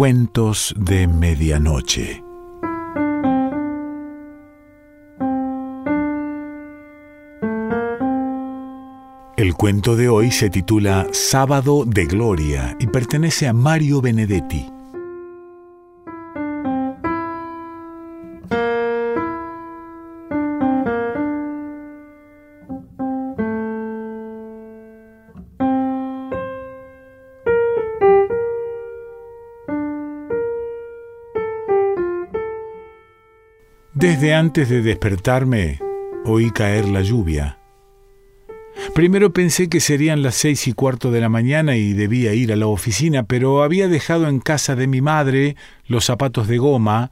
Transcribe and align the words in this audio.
Cuentos 0.00 0.74
de 0.78 1.06
Medianoche. 1.06 2.24
El 9.36 9.52
cuento 9.56 9.96
de 9.96 10.08
hoy 10.08 10.30
se 10.30 10.48
titula 10.48 11.06
Sábado 11.12 11.84
de 11.84 12.06
Gloria 12.06 12.78
y 12.80 12.86
pertenece 12.86 13.46
a 13.46 13.52
Mario 13.52 14.00
Benedetti. 14.00 14.79
Desde 34.00 34.32
antes 34.32 34.70
de 34.70 34.80
despertarme, 34.80 35.78
oí 36.24 36.50
caer 36.52 36.88
la 36.88 37.02
lluvia. 37.02 37.58
Primero 38.94 39.34
pensé 39.34 39.68
que 39.68 39.80
serían 39.80 40.22
las 40.22 40.36
seis 40.36 40.66
y 40.68 40.72
cuarto 40.72 41.10
de 41.10 41.20
la 41.20 41.28
mañana 41.28 41.76
y 41.76 41.92
debía 41.92 42.32
ir 42.32 42.50
a 42.50 42.56
la 42.56 42.66
oficina, 42.66 43.24
pero 43.24 43.62
había 43.62 43.88
dejado 43.88 44.26
en 44.26 44.40
casa 44.40 44.74
de 44.74 44.86
mi 44.86 45.02
madre 45.02 45.54
los 45.86 46.06
zapatos 46.06 46.48
de 46.48 46.56
goma 46.56 47.10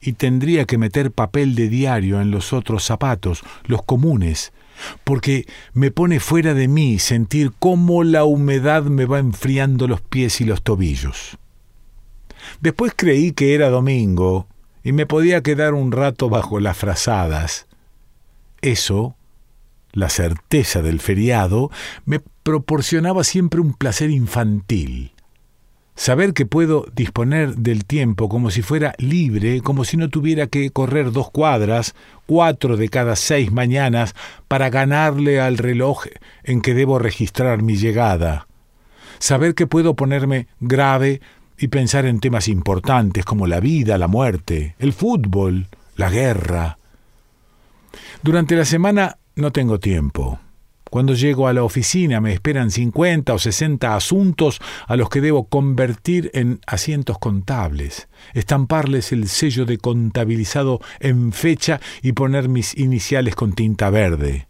y 0.00 0.12
tendría 0.12 0.64
que 0.64 0.78
meter 0.78 1.10
papel 1.10 1.56
de 1.56 1.68
diario 1.68 2.20
en 2.20 2.30
los 2.30 2.52
otros 2.52 2.84
zapatos, 2.84 3.42
los 3.64 3.82
comunes, 3.82 4.52
porque 5.02 5.44
me 5.72 5.90
pone 5.90 6.20
fuera 6.20 6.54
de 6.54 6.68
mí 6.68 7.00
sentir 7.00 7.50
cómo 7.58 8.04
la 8.04 8.22
humedad 8.22 8.84
me 8.84 9.06
va 9.06 9.18
enfriando 9.18 9.88
los 9.88 10.02
pies 10.02 10.40
y 10.40 10.44
los 10.44 10.62
tobillos. 10.62 11.36
Después 12.60 12.92
creí 12.96 13.32
que 13.32 13.56
era 13.56 13.70
domingo 13.70 14.46
y 14.82 14.92
me 14.92 15.06
podía 15.06 15.42
quedar 15.42 15.74
un 15.74 15.92
rato 15.92 16.28
bajo 16.28 16.60
las 16.60 16.76
frazadas. 16.76 17.66
Eso, 18.60 19.16
la 19.92 20.08
certeza 20.08 20.82
del 20.82 21.00
feriado, 21.00 21.70
me 22.04 22.20
proporcionaba 22.20 23.24
siempre 23.24 23.60
un 23.60 23.74
placer 23.74 24.10
infantil. 24.10 25.12
Saber 25.94 26.32
que 26.32 26.46
puedo 26.46 26.86
disponer 26.94 27.56
del 27.56 27.84
tiempo 27.84 28.28
como 28.28 28.50
si 28.50 28.62
fuera 28.62 28.94
libre, 28.98 29.60
como 29.62 29.84
si 29.84 29.96
no 29.96 30.08
tuviera 30.08 30.46
que 30.46 30.70
correr 30.70 31.10
dos 31.10 31.28
cuadras, 31.32 31.96
cuatro 32.26 32.76
de 32.76 32.88
cada 32.88 33.16
seis 33.16 33.50
mañanas, 33.50 34.14
para 34.46 34.70
ganarle 34.70 35.40
al 35.40 35.58
reloj 35.58 36.04
en 36.44 36.62
que 36.62 36.74
debo 36.74 37.00
registrar 37.00 37.62
mi 37.62 37.76
llegada. 37.76 38.46
Saber 39.18 39.56
que 39.56 39.66
puedo 39.66 39.96
ponerme 39.96 40.46
grave 40.60 41.20
y 41.58 41.68
pensar 41.68 42.06
en 42.06 42.20
temas 42.20 42.48
importantes 42.48 43.24
como 43.24 43.46
la 43.46 43.60
vida, 43.60 43.98
la 43.98 44.08
muerte, 44.08 44.74
el 44.78 44.92
fútbol, 44.92 45.66
la 45.96 46.10
guerra. 46.10 46.78
Durante 48.22 48.56
la 48.56 48.64
semana 48.64 49.18
no 49.34 49.50
tengo 49.50 49.78
tiempo. 49.78 50.38
Cuando 50.90 51.14
llego 51.14 51.48
a 51.48 51.52
la 51.52 51.64
oficina 51.64 52.20
me 52.20 52.32
esperan 52.32 52.70
50 52.70 53.34
o 53.34 53.38
60 53.38 53.94
asuntos 53.94 54.58
a 54.86 54.96
los 54.96 55.10
que 55.10 55.20
debo 55.20 55.44
convertir 55.44 56.30
en 56.32 56.60
asientos 56.66 57.18
contables, 57.18 58.08
estamparles 58.32 59.12
el 59.12 59.28
sello 59.28 59.66
de 59.66 59.78
contabilizado 59.78 60.80
en 61.00 61.32
fecha 61.32 61.80
y 62.02 62.12
poner 62.12 62.48
mis 62.48 62.76
iniciales 62.76 63.34
con 63.34 63.52
tinta 63.52 63.90
verde. 63.90 64.46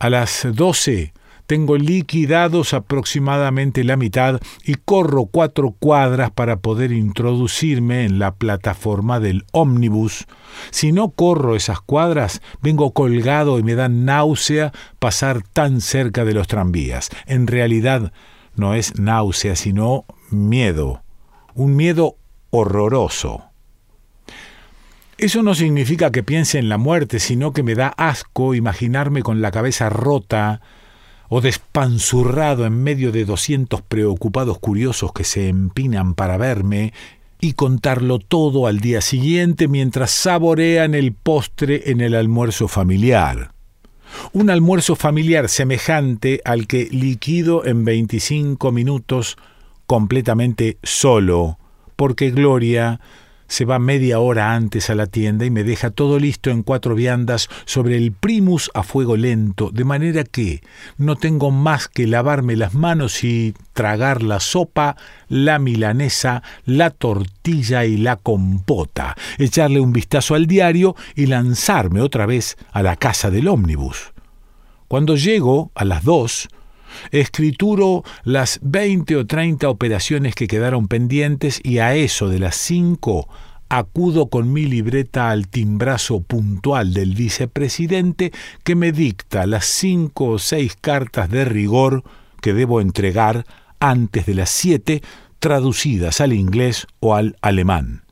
A 0.00 0.10
las 0.10 0.46
12 0.50 1.12
tengo 1.46 1.76
liquidados 1.76 2.74
aproximadamente 2.74 3.84
la 3.84 3.96
mitad 3.96 4.40
y 4.64 4.74
corro 4.74 5.26
cuatro 5.26 5.74
cuadras 5.78 6.30
para 6.30 6.60
poder 6.60 6.92
introducirme 6.92 8.04
en 8.04 8.18
la 8.18 8.34
plataforma 8.34 9.20
del 9.20 9.44
ómnibus. 9.52 10.26
Si 10.70 10.92
no 10.92 11.10
corro 11.10 11.56
esas 11.56 11.80
cuadras, 11.80 12.40
vengo 12.62 12.92
colgado 12.92 13.58
y 13.58 13.62
me 13.62 13.74
da 13.74 13.88
náusea 13.88 14.72
pasar 14.98 15.42
tan 15.42 15.80
cerca 15.80 16.24
de 16.24 16.34
los 16.34 16.48
tranvías. 16.48 17.10
En 17.26 17.46
realidad 17.46 18.12
no 18.56 18.74
es 18.74 18.98
náusea, 18.98 19.56
sino 19.56 20.04
miedo. 20.30 21.02
Un 21.54 21.76
miedo 21.76 22.16
horroroso. 22.50 23.44
Eso 25.16 25.42
no 25.42 25.54
significa 25.54 26.10
que 26.10 26.24
piense 26.24 26.58
en 26.58 26.68
la 26.68 26.76
muerte, 26.76 27.20
sino 27.20 27.52
que 27.52 27.62
me 27.62 27.74
da 27.74 27.88
asco 27.96 28.54
imaginarme 28.54 29.22
con 29.22 29.40
la 29.40 29.52
cabeza 29.52 29.88
rota, 29.88 30.60
o 31.36 31.40
despanzurrado 31.40 32.64
en 32.64 32.80
medio 32.80 33.10
de 33.10 33.24
doscientos 33.24 33.82
preocupados 33.82 34.60
curiosos 34.60 35.12
que 35.12 35.24
se 35.24 35.48
empinan 35.48 36.14
para 36.14 36.36
verme 36.36 36.92
y 37.40 37.54
contarlo 37.54 38.20
todo 38.20 38.68
al 38.68 38.78
día 38.78 39.00
siguiente 39.00 39.66
mientras 39.66 40.12
saborean 40.12 40.94
el 40.94 41.12
postre 41.12 41.90
en 41.90 42.00
el 42.02 42.14
almuerzo 42.14 42.68
familiar. 42.68 43.50
Un 44.32 44.48
almuerzo 44.48 44.94
familiar 44.94 45.48
semejante 45.48 46.40
al 46.44 46.68
que 46.68 46.86
liquido 46.92 47.64
en 47.64 47.84
veinticinco 47.84 48.70
minutos 48.70 49.36
completamente 49.86 50.78
solo, 50.84 51.58
porque 51.96 52.30
Gloria 52.30 53.00
se 53.46 53.64
va 53.64 53.78
media 53.78 54.18
hora 54.18 54.54
antes 54.54 54.90
a 54.90 54.94
la 54.94 55.06
tienda 55.06 55.44
y 55.44 55.50
me 55.50 55.64
deja 55.64 55.90
todo 55.90 56.18
listo 56.18 56.50
en 56.50 56.62
cuatro 56.62 56.94
viandas 56.94 57.48
sobre 57.64 57.96
el 57.96 58.12
primus 58.12 58.70
a 58.74 58.82
fuego 58.82 59.16
lento, 59.16 59.70
de 59.70 59.84
manera 59.84 60.24
que 60.24 60.62
no 60.98 61.16
tengo 61.16 61.50
más 61.50 61.88
que 61.88 62.06
lavarme 62.06 62.56
las 62.56 62.74
manos 62.74 63.24
y 63.24 63.54
tragar 63.72 64.22
la 64.22 64.40
sopa, 64.40 64.96
la 65.28 65.58
milanesa, 65.58 66.42
la 66.64 66.90
tortilla 66.90 67.84
y 67.84 67.96
la 67.96 68.16
compota, 68.16 69.16
echarle 69.38 69.80
un 69.80 69.92
vistazo 69.92 70.34
al 70.34 70.46
diario 70.46 70.96
y 71.14 71.26
lanzarme 71.26 72.00
otra 72.00 72.26
vez 72.26 72.56
a 72.72 72.82
la 72.82 72.96
casa 72.96 73.30
del 73.30 73.48
ómnibus. 73.48 74.12
Cuando 74.88 75.16
llego, 75.16 75.72
a 75.74 75.84
las 75.84 76.04
dos, 76.04 76.48
Escrituro 77.10 78.02
las 78.24 78.60
veinte 78.62 79.16
o 79.16 79.26
treinta 79.26 79.68
operaciones 79.68 80.34
que 80.34 80.46
quedaron 80.46 80.88
pendientes 80.88 81.60
y 81.62 81.78
a 81.78 81.94
eso 81.94 82.28
de 82.28 82.38
las 82.38 82.56
cinco 82.56 83.28
acudo 83.68 84.28
con 84.28 84.52
mi 84.52 84.66
libreta 84.66 85.30
al 85.30 85.48
timbrazo 85.48 86.20
puntual 86.20 86.92
del 86.92 87.14
vicepresidente 87.14 88.32
que 88.62 88.76
me 88.76 88.92
dicta 88.92 89.46
las 89.46 89.64
cinco 89.64 90.26
o 90.26 90.38
seis 90.38 90.76
cartas 90.80 91.30
de 91.30 91.44
rigor 91.44 92.04
que 92.40 92.52
debo 92.52 92.80
entregar 92.80 93.46
antes 93.80 94.26
de 94.26 94.34
las 94.34 94.50
siete 94.50 95.02
traducidas 95.38 96.20
al 96.20 96.32
inglés 96.32 96.86
o 97.00 97.14
al 97.14 97.36
alemán. 97.40 98.02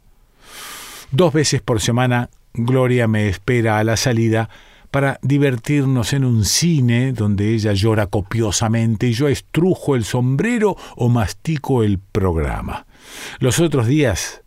Dos 1.11 1.33
veces 1.33 1.61
por 1.61 1.81
semana 1.81 2.31
Gloria 2.55 3.07
me 3.07 3.29
espera 3.29 3.79
a 3.79 3.85
la 3.85 3.97
salida 3.97 4.49
para 4.93 5.19
divertirnos 5.23 6.13
en 6.13 6.25
un 6.25 6.45
cine 6.45 7.13
donde 7.13 7.55
ella 7.55 7.73
llora 7.73 8.07
copiosamente 8.07 9.09
y 9.09 9.15
yo 9.15 9.27
estrujo 9.27 9.97
el 9.97 10.05
sombrero 10.05 10.77
o 10.97 11.09
mastico 11.09 11.83
el 11.83 11.99
programa. 11.99 12.87
Los 13.41 13.59
otros 13.59 13.87
días 13.87 14.43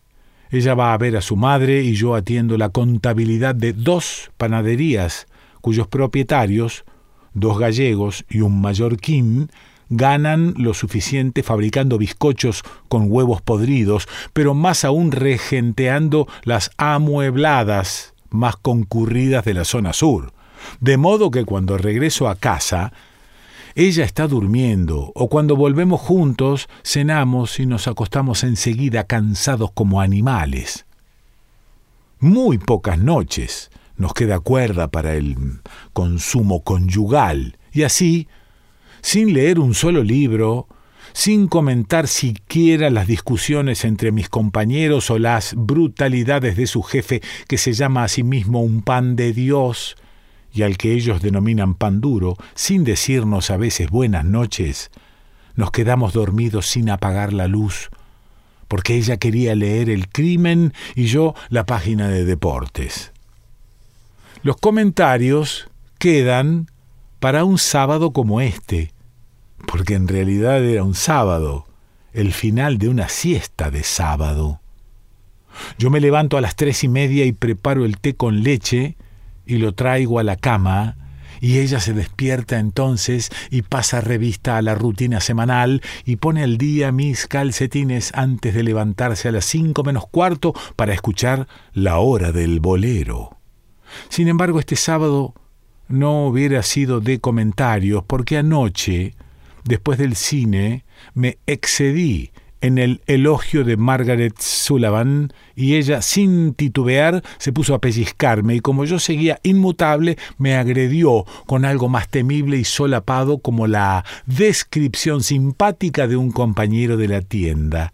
ella 0.51 0.75
va 0.75 0.93
a 0.93 0.97
ver 0.97 1.17
a 1.17 1.21
su 1.21 1.35
madre 1.35 1.81
y 1.81 1.95
yo 1.95 2.13
atiendo 2.13 2.57
la 2.57 2.69
contabilidad 2.69 3.55
de 3.55 3.73
dos 3.73 4.29
panaderías 4.37 5.25
cuyos 5.61 5.87
propietarios, 5.87 6.85
dos 7.33 7.57
gallegos 7.57 8.23
y 8.29 8.41
un 8.41 8.61
mallorquín, 8.61 9.49
ganan 9.89 10.53
lo 10.57 10.75
suficiente 10.75 11.41
fabricando 11.41 11.97
bizcochos 11.97 12.63
con 12.87 13.11
huevos 13.11 13.41
podridos, 13.41 14.07
pero 14.33 14.53
más 14.53 14.85
aún 14.85 15.11
regenteando 15.11 16.27
las 16.43 16.69
amuebladas 16.77 18.14
más 18.35 18.55
concurridas 18.57 19.45
de 19.45 19.53
la 19.53 19.65
zona 19.65 19.93
sur. 19.93 20.33
De 20.79 20.97
modo 20.97 21.31
que 21.31 21.45
cuando 21.45 21.77
regreso 21.77 22.27
a 22.27 22.35
casa, 22.35 22.93
ella 23.75 24.05
está 24.05 24.27
durmiendo, 24.27 25.11
o 25.15 25.27
cuando 25.27 25.55
volvemos 25.55 25.99
juntos, 25.99 26.69
cenamos 26.83 27.59
y 27.59 27.65
nos 27.65 27.87
acostamos 27.87 28.43
enseguida 28.43 29.03
cansados 29.03 29.71
como 29.73 29.99
animales. 29.99 30.85
Muy 32.19 32.57
pocas 32.57 32.97
noches 32.97 33.69
nos 33.97 34.13
queda 34.13 34.39
cuerda 34.39 34.87
para 34.87 35.15
el 35.15 35.35
consumo 35.93 36.63
conyugal, 36.63 37.57
y 37.71 37.83
así, 37.83 38.27
sin 39.01 39.33
leer 39.33 39.59
un 39.59 39.73
solo 39.73 40.03
libro, 40.03 40.67
sin 41.15 41.47
comentar 41.47 42.09
siquiera 42.09 42.89
las 42.89 43.07
discusiones 43.07 43.85
entre 43.85 44.11
mis 44.11 44.27
compañeros 44.27 45.09
o 45.09 45.17
las 45.17 45.53
brutalidades 45.55 46.57
de 46.57 46.67
su 46.67 46.83
jefe, 46.83 47.21
que 47.47 47.57
se 47.57 47.71
llama 47.71 48.03
a 48.03 48.09
sí 48.09 48.21
mismo 48.21 48.61
un 48.61 48.81
pan 48.81 49.15
de 49.15 49.31
Dios, 49.31 49.95
y 50.51 50.63
al 50.63 50.77
que 50.77 50.91
ellos 50.91 51.21
denominan 51.21 51.73
pan 51.73 52.01
duro, 52.01 52.35
sin 52.53 52.83
decirnos 52.83 53.49
a 53.49 53.55
veces 53.55 53.89
buenas 53.89 54.25
noches, 54.25 54.91
nos 55.55 55.71
quedamos 55.71 56.11
dormidos 56.11 56.67
sin 56.67 56.89
apagar 56.89 57.31
la 57.31 57.47
luz, 57.47 57.89
porque 58.67 58.95
ella 58.95 59.15
quería 59.15 59.55
leer 59.55 59.89
el 59.89 60.09
crimen 60.09 60.73
y 60.95 61.05
yo 61.05 61.33
la 61.47 61.65
página 61.65 62.09
de 62.09 62.25
deportes. 62.25 63.13
Los 64.41 64.57
comentarios 64.57 65.69
quedan 65.97 66.69
para 67.21 67.45
un 67.45 67.57
sábado 67.57 68.11
como 68.11 68.41
este, 68.41 68.91
porque 69.67 69.95
en 69.95 70.07
realidad 70.07 70.63
era 70.63 70.83
un 70.83 70.95
sábado, 70.95 71.65
el 72.13 72.33
final 72.33 72.77
de 72.77 72.89
una 72.89 73.09
siesta 73.09 73.71
de 73.71 73.83
sábado. 73.83 74.61
Yo 75.77 75.89
me 75.89 75.99
levanto 76.01 76.37
a 76.37 76.41
las 76.41 76.55
tres 76.55 76.83
y 76.83 76.87
media 76.87 77.25
y 77.25 77.31
preparo 77.31 77.85
el 77.85 77.97
té 77.97 78.15
con 78.15 78.43
leche 78.43 78.97
y 79.45 79.57
lo 79.57 79.73
traigo 79.73 80.19
a 80.19 80.23
la 80.23 80.35
cama, 80.35 80.97
y 81.41 81.59
ella 81.59 81.79
se 81.79 81.93
despierta 81.93 82.59
entonces 82.59 83.29
y 83.49 83.61
pasa 83.61 84.01
revista 84.01 84.57
a 84.57 84.61
la 84.61 84.75
rutina 84.75 85.19
semanal 85.19 85.81
y 86.05 86.15
pone 86.15 86.43
al 86.43 86.57
día 86.57 86.91
mis 86.91 87.27
calcetines 87.27 88.11
antes 88.15 88.53
de 88.53 88.63
levantarse 88.63 89.27
a 89.27 89.31
las 89.31 89.45
cinco 89.45 89.83
menos 89.83 90.07
cuarto 90.07 90.53
para 90.75 90.93
escuchar 90.93 91.47
la 91.73 91.97
hora 91.97 92.31
del 92.31 92.59
bolero. 92.61 93.37
Sin 94.09 94.27
embargo, 94.27 94.59
este 94.59 94.75
sábado 94.75 95.33
no 95.87 96.25
hubiera 96.25 96.63
sido 96.63 96.99
de 96.99 97.19
comentarios 97.19 98.03
porque 98.05 98.37
anoche, 98.37 99.13
después 99.65 99.97
del 99.97 100.15
cine, 100.15 100.85
me 101.13 101.37
excedí 101.45 102.31
en 102.61 102.77
el 102.77 103.01
elogio 103.05 103.63
de 103.63 103.77
Margaret 103.77 104.39
Sullivan 104.39 105.31
y 105.55 105.75
ella, 105.75 106.01
sin 106.01 106.53
titubear, 106.53 107.21
se 107.37 107.53
puso 107.53 107.75
a 107.75 107.79
pellizcarme 107.79 108.55
y 108.55 108.59
como 108.59 108.85
yo 108.85 108.97
seguía 108.97 109.39
inmutable, 109.43 110.17
me 110.37 110.55
agredió 110.55 111.25
con 111.45 111.65
algo 111.65 111.89
más 111.89 112.07
temible 112.07 112.57
y 112.57 112.63
solapado 112.63 113.37
como 113.39 113.67
la 113.67 114.03
descripción 114.25 115.21
simpática 115.21 116.07
de 116.07 116.15
un 116.15 116.31
compañero 116.31 116.97
de 116.97 117.07
la 117.07 117.21
tienda. 117.21 117.93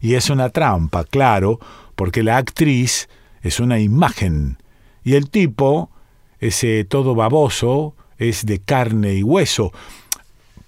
Y 0.00 0.14
es 0.14 0.30
una 0.30 0.50
trampa, 0.50 1.04
claro, 1.04 1.58
porque 1.96 2.22
la 2.22 2.36
actriz 2.36 3.08
es 3.42 3.60
una 3.60 3.78
imagen 3.78 4.58
y 5.04 5.14
el 5.14 5.28
tipo, 5.30 5.90
ese 6.38 6.84
todo 6.84 7.14
baboso, 7.14 7.94
es 8.18 8.46
de 8.46 8.58
carne 8.58 9.14
y 9.14 9.22
hueso, 9.22 9.72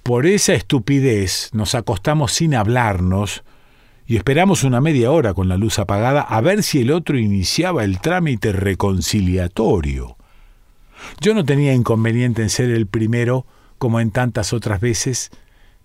por 0.02 0.26
esa 0.26 0.55
estupidez 0.55 1.50
nos 1.52 1.75
acostamos 1.75 2.32
sin 2.32 2.55
hablarnos 2.55 3.43
y 4.06 4.17
esperamos 4.17 4.64
una 4.64 4.81
media 4.81 5.11
hora 5.11 5.35
con 5.35 5.49
la 5.49 5.56
luz 5.56 5.79
apagada 5.79 6.23
a 6.23 6.41
ver 6.41 6.62
si 6.62 6.81
el 6.81 6.91
otro 6.91 7.19
iniciaba 7.19 7.85
el 7.85 8.00
trámite 8.00 8.52
reconciliatorio. 8.52 10.17
Yo 11.20 11.35
no 11.35 11.44
tenía 11.44 11.75
inconveniente 11.75 12.43
en 12.43 12.50
ser 12.50 12.70
el 12.70 12.87
primero, 12.87 13.47
como 13.79 14.00
en 14.00 14.11
tantas 14.11 14.52
otras 14.52 14.81
veces, 14.81 15.31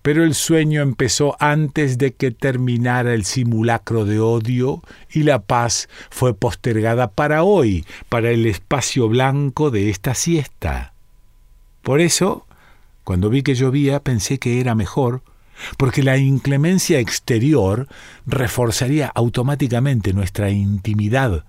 pero 0.02 0.22
el 0.22 0.34
sueño 0.34 0.82
empezó 0.82 1.36
antes 1.40 1.98
de 1.98 2.12
que 2.12 2.30
terminara 2.30 3.12
el 3.14 3.24
simulacro 3.24 4.04
de 4.04 4.20
odio 4.20 4.82
y 5.10 5.24
la 5.24 5.40
paz 5.40 5.88
fue 6.10 6.34
postergada 6.34 7.08
para 7.08 7.42
hoy, 7.42 7.84
para 8.08 8.30
el 8.30 8.46
espacio 8.46 9.08
blanco 9.08 9.70
de 9.70 9.90
esta 9.90 10.14
siesta. 10.14 10.92
Por 11.82 12.00
eso 12.00 12.45
cuando 13.06 13.30
vi 13.30 13.44
que 13.44 13.54
llovía 13.54 14.00
pensé 14.00 14.40
que 14.40 14.60
era 14.60 14.74
mejor, 14.74 15.22
porque 15.76 16.02
la 16.02 16.16
inclemencia 16.16 16.98
exterior 16.98 17.86
reforzaría 18.26 19.06
automáticamente 19.14 20.12
nuestra 20.12 20.50
intimidad. 20.50 21.44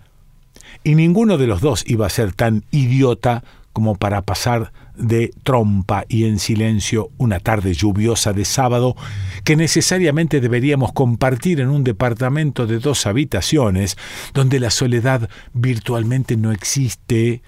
Y 0.84 0.94
ninguno 0.94 1.40
de 1.40 1.48
los 1.48 1.60
dos 1.60 1.84
iba 1.88 2.06
a 2.06 2.12
ser 2.12 2.32
tan 2.32 2.64
idiota 2.70 3.44
como 3.74 3.96
para 3.96 4.22
pasar 4.22 4.72
de 4.96 5.34
trompa 5.42 6.06
y 6.08 6.26
en 6.26 6.38
silencio 6.38 7.10
una 7.18 7.40
tarde 7.40 7.74
lluviosa 7.74 8.34
de 8.34 8.46
sábado 8.46 8.96
que 9.44 9.56
necesariamente 9.56 10.40
deberíamos 10.42 10.94
compartir 10.94 11.60
en 11.60 11.70
un 11.70 11.84
departamento 11.84 12.68
de 12.68 12.78
dos 12.78 13.08
habitaciones, 13.08 13.98
donde 14.36 14.60
la 14.60 14.70
soledad 14.70 15.28
virtualmente 15.56 16.38
no 16.38 16.52
existe 16.52 17.42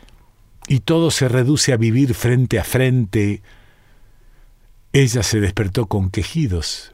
y 0.67 0.79
todo 0.79 1.11
se 1.11 1.29
reduce 1.29 1.73
a 1.73 1.77
vivir 1.77 2.15
frente 2.15 2.57
a 2.57 2.63
frente, 2.63 3.43
ella 4.91 5.23
se 5.23 5.39
despertó 5.39 5.85
con 5.85 6.09
quejidos, 6.09 6.93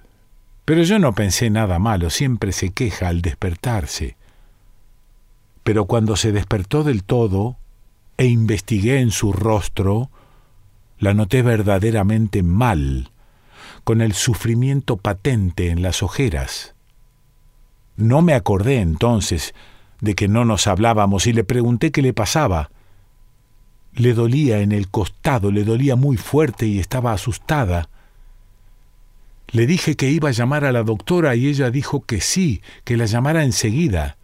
pero 0.66 0.84
yo 0.84 1.00
no 1.00 1.14
pensé 1.14 1.50
nada 1.50 1.80
malo, 1.80 2.10
siempre 2.10 2.52
se 2.52 2.72
queja 2.72 3.08
al 3.08 3.22
despertarse. 3.22 4.18
Pero 5.64 5.86
cuando 5.86 6.16
se 6.16 6.32
despertó 6.32 6.84
del 6.84 7.04
todo 7.04 7.58
e 8.18 8.26
investigué 8.26 9.00
en 9.00 9.12
su 9.12 9.32
rostro, 9.32 10.10
la 11.00 11.14
noté 11.14 11.42
verdaderamente 11.42 12.44
mal, 12.44 13.12
con 13.84 14.02
el 14.02 14.14
sufrimiento 14.14 14.98
patente 14.98 15.70
en 15.70 15.82
las 15.82 16.04
ojeras. 16.04 16.76
No 17.96 18.22
me 18.22 18.34
acordé 18.34 18.82
entonces 18.82 19.54
de 20.02 20.16
que 20.16 20.28
no 20.28 20.44
nos 20.44 20.68
hablábamos 20.68 21.28
y 21.28 21.34
le 21.34 21.44
pregunté 21.44 21.92
qué 21.92 22.02
le 22.02 22.14
pasaba. 22.14 22.70
Le 23.96 24.14
dolía 24.14 24.60
en 24.60 24.72
el 24.72 24.90
costado, 24.90 25.52
le 25.52 25.64
dolía 25.64 25.96
muy 25.96 26.18
fuerte 26.18 26.68
y 26.68 26.80
estaba 26.80 27.14
asustada. 27.14 27.90
Le 29.52 29.66
dije 29.66 29.96
que 29.96 30.10
iba 30.10 30.30
a 30.30 30.34
llamar 30.34 30.66
a 30.66 30.72
la 30.72 30.84
doctora 30.84 31.36
y 31.36 31.48
ella 31.48 31.72
dijo 31.72 32.04
que 32.06 32.20
sí, 32.20 32.62
que 32.84 32.98
la 32.98 33.06
llamara 33.06 33.44
enseguida. 33.44 34.18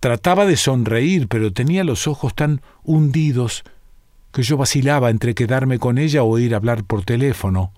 Trataba 0.00 0.46
de 0.46 0.56
sonreír, 0.56 1.28
pero 1.28 1.52
tenía 1.52 1.84
los 1.84 2.06
ojos 2.06 2.34
tan 2.34 2.62
hundidos 2.82 3.62
que 4.32 4.42
yo 4.42 4.56
vacilaba 4.56 5.10
entre 5.10 5.34
quedarme 5.34 5.78
con 5.78 5.98
ella 5.98 6.22
o 6.22 6.38
ir 6.38 6.54
a 6.54 6.56
hablar 6.56 6.84
por 6.84 7.04
teléfono. 7.04 7.72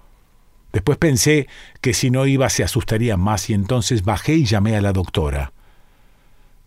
Después 0.72 0.96
pensé 0.96 1.48
que 1.80 1.92
si 1.92 2.10
no 2.10 2.26
iba 2.26 2.48
se 2.48 2.62
asustaría 2.62 3.16
más 3.16 3.50
y 3.50 3.54
entonces 3.54 4.04
bajé 4.04 4.34
y 4.34 4.44
llamé 4.44 4.76
a 4.76 4.80
la 4.80 4.92
doctora. 4.92 5.52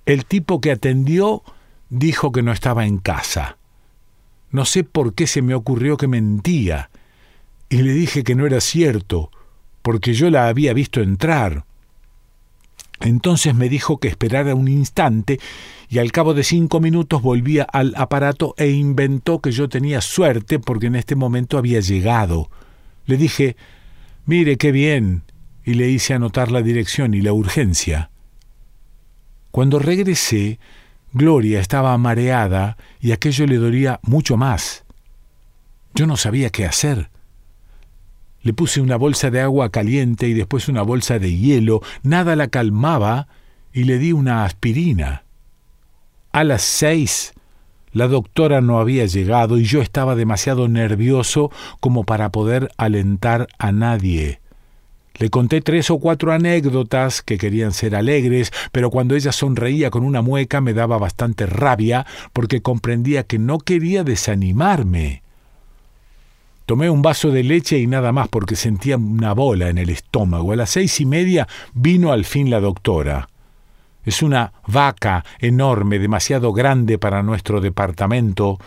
El 0.06 0.26
tipo 0.26 0.60
que 0.62 0.72
atendió 0.72 1.44
dijo 1.90 2.32
que 2.32 2.44
no 2.44 2.52
estaba 2.52 2.86
en 2.86 2.98
casa. 2.98 3.58
No 4.56 4.63
sé 4.63 4.86
por 4.86 5.13
qué 5.16 5.28
se 5.28 5.42
me 5.42 5.54
ocurrió 5.54 5.98
que 5.98 6.07
mentía, 6.07 6.90
y 7.68 7.81
le 7.81 7.92
dije 7.92 8.24
que 8.24 8.36
no 8.36 8.46
era 8.46 8.62
cierto, 8.62 9.30
porque 9.81 10.13
yo 10.13 10.30
la 10.30 10.48
había 10.48 10.72
visto 10.72 11.02
entrar. 11.02 11.66
Entonces 13.02 13.54
me 13.54 13.68
dijo 13.68 13.98
que 14.00 14.07
esperara 14.07 14.56
un 14.56 14.69
instante 14.69 15.42
y 15.90 15.98
al 15.98 16.13
cabo 16.13 16.34
de 16.34 16.46
cinco 16.46 16.80
minutos 16.80 17.22
volvía 17.22 17.63
al 17.63 17.96
aparato 17.98 18.56
e 18.57 18.69
inventó 18.69 19.42
que 19.42 19.52
yo 19.52 19.68
tenía 19.68 20.00
suerte 20.00 20.58
porque 20.58 20.88
en 20.88 20.96
este 20.96 21.18
momento 21.18 21.58
había 21.58 21.81
llegado. 21.81 22.50
Le 23.08 23.18
dije, 23.18 23.58
mire 24.25 24.56
qué 24.56 24.72
bien, 24.72 25.24
y 25.66 25.74
le 25.74 25.90
hice 25.90 26.13
anotar 26.13 26.50
la 26.50 26.62
dirección 26.62 27.13
y 27.13 27.19
la 27.19 27.34
urgencia. 27.34 28.10
Cuando 29.51 29.80
regresé, 29.80 30.60
Gloria 31.18 31.62
estaba 31.62 31.98
mareada 31.98 32.76
y 33.00 33.14
aquello 33.14 33.46
le 33.46 33.56
dolía 33.56 34.02
mucho 34.04 34.36
más. 34.36 34.84
Yo 35.94 36.08
no 36.08 36.18
sabía 36.18 36.50
qué 36.50 36.66
hacer. 36.66 37.10
Le 38.42 38.51
puse 38.51 38.82
una 38.82 38.98
bolsa 38.98 39.32
de 39.32 39.39
agua 39.39 39.70
caliente 39.70 40.28
y 40.28 40.34
después 40.34 40.68
una 40.68 40.82
bolsa 40.82 41.18
de 41.18 41.38
hielo, 41.38 41.82
nada 42.04 42.36
la 42.36 42.50
calmaba 42.50 43.30
y 43.72 43.86
le 43.86 43.98
di 43.98 44.12
una 44.12 44.44
aspirina. 44.44 45.24
A 46.34 46.44
las 46.44 46.63
seis 46.63 47.34
la 47.94 48.10
doctora 48.10 48.60
no 48.60 48.80
había 48.80 49.06
llegado 49.06 49.58
y 49.58 49.63
yo 49.63 49.82
estaba 49.82 50.16
demasiado 50.16 50.68
nervioso 50.68 51.50
como 51.80 52.04
para 52.04 52.30
poder 52.34 52.74
alentar 52.75 53.48
a 53.58 53.72
nadie. 53.72 54.42
Le 55.17 55.29
conté 55.29 55.62
tres 55.62 55.89
o 55.91 56.00
cuatro 56.00 56.34
anécdotas 56.34 57.22
que 57.22 57.38
querían 57.38 57.72
ser 57.72 57.95
alegres, 57.95 58.51
pero 58.72 58.89
cuando 58.89 59.15
ella 59.15 59.31
sonreía 59.31 59.89
con 59.89 60.03
una 60.03 60.22
mueca 60.22 60.60
me 60.60 60.74
daba 60.74 60.98
bastante 60.98 61.45
rabia 61.45 62.05
porque 62.34 62.62
comprendía 62.62 63.24
que 63.24 63.39
no 63.39 63.60
quería 63.60 64.03
desanimarme. 64.03 65.24
Tomé 66.65 66.89
un 66.89 67.01
vaso 67.01 67.29
de 67.31 67.43
leche 67.43 67.77
y 67.77 67.88
nada 67.88 68.12
más 68.12 68.27
porque 68.27 68.55
sentía 68.55 68.98
una 68.98 69.34
bola 69.34 69.69
en 69.69 69.77
el 69.77 69.89
estómago. 69.89 70.51
A 70.51 70.55
las 70.55 70.72
seis 70.72 71.00
y 71.00 71.05
media 71.05 71.48
vino 71.74 72.12
al 72.12 72.25
fin 72.25 72.50
la 72.50 72.60
doctora. 72.60 73.29
Es 74.03 74.22
una 74.22 74.51
vaca 74.67 75.24
enorme, 75.39 75.98
demasiado 76.00 76.53
grande 76.53 76.98
para 76.98 77.24
nuestro 77.24 77.62
departamento. 77.62 78.60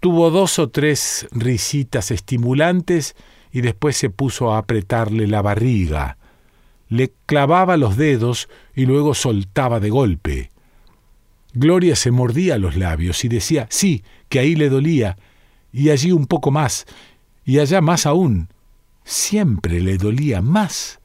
Tuvo 0.00 0.30
dos 0.30 0.58
o 0.58 0.70
tres 0.70 1.26
risitas 1.32 2.10
estimulantes 2.10 3.16
y 3.52 3.60
después 3.60 3.96
se 3.96 4.10
puso 4.10 4.52
a 4.52 4.58
apretarle 4.58 5.26
la 5.26 5.42
barriga. 5.42 6.18
Le 6.88 7.12
clavaba 7.26 7.76
los 7.76 7.96
dedos 7.96 8.48
y 8.74 8.86
luego 8.86 9.14
soltaba 9.14 9.80
de 9.80 9.90
golpe. 9.90 10.50
Gloria 11.54 11.96
se 11.96 12.10
mordía 12.10 12.58
los 12.58 12.76
labios 12.76 13.24
y 13.24 13.28
decía 13.28 13.66
sí, 13.70 14.04
que 14.28 14.38
ahí 14.38 14.54
le 14.54 14.68
dolía, 14.68 15.16
y 15.72 15.90
allí 15.90 16.12
un 16.12 16.26
poco 16.26 16.50
más, 16.50 16.86
y 17.44 17.58
allá 17.58 17.80
más 17.80 18.06
aún. 18.06 18.48
Siempre 19.04 19.80
le 19.80 19.96
dolía 19.96 20.42
más. 20.42 21.00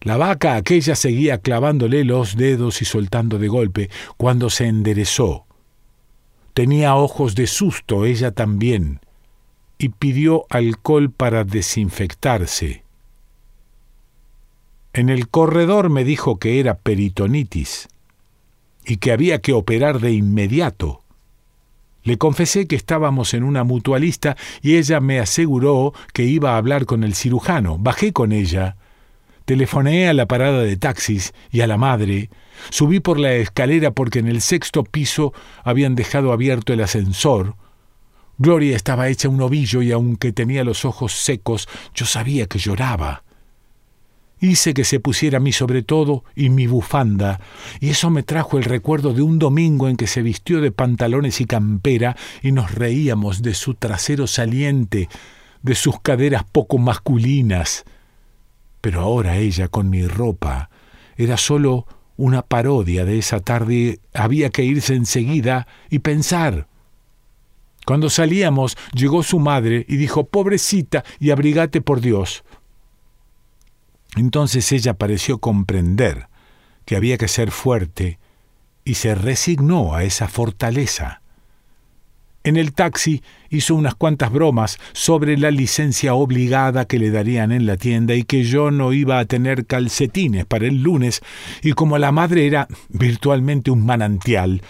La 0.00 0.16
vaca 0.16 0.56
aquella 0.56 0.96
seguía 0.96 1.38
clavándole 1.38 2.04
los 2.04 2.36
dedos 2.36 2.82
y 2.82 2.84
soltando 2.84 3.38
de 3.38 3.48
golpe 3.48 3.90
cuando 4.16 4.50
se 4.50 4.66
enderezó. 4.66 5.46
Tenía 6.52 6.94
ojos 6.94 7.34
de 7.34 7.46
susto 7.46 8.04
ella 8.04 8.30
también, 8.30 9.00
y 9.78 9.90
pidió 9.90 10.46
alcohol 10.50 11.10
para 11.10 11.44
desinfectarse. 11.44 12.84
En 14.92 15.08
el 15.08 15.28
corredor 15.28 15.90
me 15.90 16.04
dijo 16.04 16.38
que 16.38 16.60
era 16.60 16.78
peritonitis 16.78 17.88
y 18.86 18.98
que 18.98 19.12
había 19.12 19.40
que 19.40 19.52
operar 19.52 20.00
de 20.00 20.12
inmediato. 20.12 21.02
Le 22.04 22.18
confesé 22.18 22.66
que 22.66 22.76
estábamos 22.76 23.34
en 23.34 23.42
una 23.42 23.64
mutualista 23.64 24.36
y 24.62 24.76
ella 24.76 25.00
me 25.00 25.18
aseguró 25.18 25.94
que 26.12 26.24
iba 26.24 26.52
a 26.52 26.58
hablar 26.58 26.84
con 26.84 27.02
el 27.02 27.14
cirujano. 27.14 27.78
Bajé 27.78 28.12
con 28.12 28.30
ella. 28.30 28.76
Telefoné 29.46 30.08
a 30.08 30.14
la 30.14 30.26
parada 30.26 30.62
de 30.62 30.76
taxis 30.76 31.34
y 31.50 31.62
a 31.62 31.66
la 31.66 31.78
madre. 31.78 32.30
Subí 32.70 33.00
por 33.00 33.18
la 33.18 33.32
escalera 33.34 33.90
porque 33.90 34.18
en 34.18 34.28
el 34.28 34.42
sexto 34.42 34.84
piso 34.84 35.32
habían 35.64 35.94
dejado 35.94 36.32
abierto 36.32 36.72
el 36.72 36.82
ascensor. 36.82 37.56
Gloria 38.38 38.74
estaba 38.74 39.08
hecha 39.08 39.28
un 39.28 39.40
ovillo 39.40 39.82
y 39.82 39.92
aunque 39.92 40.32
tenía 40.32 40.64
los 40.64 40.84
ojos 40.84 41.12
secos, 41.12 41.68
yo 41.94 42.04
sabía 42.06 42.46
que 42.46 42.58
lloraba. 42.58 43.22
Hice 44.40 44.74
que 44.74 44.84
se 44.84 45.00
pusiera 45.00 45.38
mi 45.40 45.52
sobre 45.52 45.82
todo 45.82 46.24
y 46.34 46.50
mi 46.50 46.66
bufanda, 46.66 47.40
y 47.80 47.90
eso 47.90 48.10
me 48.10 48.22
trajo 48.22 48.58
el 48.58 48.64
recuerdo 48.64 49.14
de 49.14 49.22
un 49.22 49.38
domingo 49.38 49.88
en 49.88 49.96
que 49.96 50.06
se 50.06 50.22
vistió 50.22 50.60
de 50.60 50.72
pantalones 50.72 51.40
y 51.40 51.46
campera 51.46 52.16
y 52.42 52.52
nos 52.52 52.74
reíamos 52.74 53.42
de 53.42 53.54
su 53.54 53.74
trasero 53.74 54.26
saliente, 54.26 55.08
de 55.62 55.74
sus 55.74 56.00
caderas 56.00 56.44
poco 56.44 56.78
masculinas. 56.78 57.84
Pero 58.80 59.00
ahora 59.00 59.38
ella 59.38 59.68
con 59.68 59.88
mi 59.88 60.06
ropa 60.06 60.68
era 61.16 61.36
solo 61.36 61.86
una 62.16 62.42
parodia 62.42 63.04
de 63.04 63.18
esa 63.18 63.40
tarde, 63.40 64.00
había 64.12 64.50
que 64.50 64.64
irse 64.64 64.94
enseguida 64.94 65.66
y 65.88 66.00
pensar. 66.00 66.66
Cuando 67.84 68.10
salíamos 68.10 68.76
llegó 68.94 69.22
su 69.22 69.38
madre 69.38 69.84
y 69.88 69.96
dijo, 69.96 70.24
pobrecita, 70.24 71.04
y 71.20 71.30
abrigate 71.30 71.80
por 71.80 72.00
Dios. 72.00 72.44
Entonces 74.16 74.70
ella 74.72 74.94
pareció 74.94 75.38
comprender 75.38 76.28
que 76.84 76.96
había 76.96 77.18
que 77.18 77.28
ser 77.28 77.50
fuerte 77.50 78.18
y 78.84 78.94
se 78.94 79.14
resignó 79.14 79.94
a 79.94 80.04
esa 80.04 80.28
fortaleza. 80.28 81.20
En 82.44 82.58
el 82.58 82.74
taxi 82.74 83.22
hizo 83.48 83.74
unas 83.74 83.94
cuantas 83.94 84.30
bromas 84.30 84.78
sobre 84.92 85.38
la 85.38 85.50
licencia 85.50 86.12
obligada 86.14 86.84
que 86.84 86.98
le 86.98 87.10
darían 87.10 87.52
en 87.52 87.64
la 87.64 87.78
tienda 87.78 88.14
y 88.14 88.24
que 88.24 88.44
yo 88.44 88.70
no 88.70 88.92
iba 88.92 89.18
a 89.18 89.24
tener 89.24 89.64
calcetines 89.64 90.44
para 90.44 90.66
el 90.66 90.82
lunes, 90.82 91.22
y 91.62 91.72
como 91.72 91.96
la 91.96 92.12
madre 92.12 92.46
era 92.46 92.68
virtualmente 92.90 93.70
un 93.70 93.86
manantial, 93.86 94.60